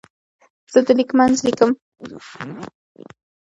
زه 0.71 0.79
د 0.85 0.87
لیک 0.97 1.09
منځ 1.19 1.37
لیکم. 1.47 1.71